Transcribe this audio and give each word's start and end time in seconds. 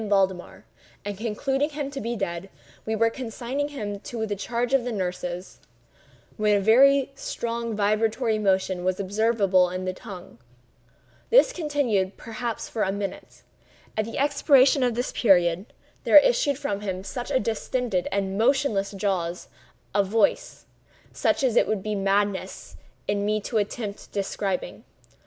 Valdemar; 0.09 0.65
and 1.05 1.15
concluding 1.15 1.69
him 1.69 1.91
to 1.91 2.01
be 2.01 2.15
dead, 2.15 2.49
we 2.87 2.95
were 2.95 3.11
consigning 3.11 3.67
him 3.67 3.99
to 3.99 4.25
the 4.25 4.35
charge 4.35 4.73
of 4.73 4.83
the 4.83 4.91
nurses, 4.91 5.59
when 6.37 6.67
a 6.67 7.11
strong 7.13 7.75
vibratory 7.75 8.39
motion 8.39 8.83
was 8.83 8.99
observable 8.99 9.69
in 9.69 9.85
the 9.85 9.93
tongue. 9.93 10.39
This 11.29 11.53
continued 11.53 12.13
for 12.13 12.17
perhaps 12.23 12.75
a 12.75 12.91
minute. 12.91 13.43
At 13.95 14.05
the 14.05 14.17
expiration 14.17 14.81
of 14.81 14.95
this 14.95 15.11
period, 15.11 15.67
there 16.03 16.17
issued 16.17 16.57
from 16.57 16.79
the 16.79 17.39
distended 17.39 18.07
and 18.11 18.39
motionless 18.39 18.89
jaws 18.93 19.49
a 19.93 20.03
voice—such 20.03 21.43
as 21.43 21.55
it 21.55 21.67
would 21.67 21.83
be 21.83 21.93
madness 21.93 22.75
in 23.07 23.23
me 23.23 23.39
to 23.41 23.59
attempt 23.59 24.11
describing. 24.11 24.83